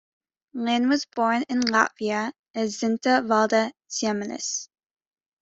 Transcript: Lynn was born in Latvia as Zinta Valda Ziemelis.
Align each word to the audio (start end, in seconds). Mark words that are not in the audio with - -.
Lynn 0.55 0.89
was 0.89 1.05
born 1.05 1.43
in 1.47 1.61
Latvia 1.61 2.33
as 2.55 2.79
Zinta 2.79 3.23
Valda 3.23 3.71
Ziemelis. 3.87 4.67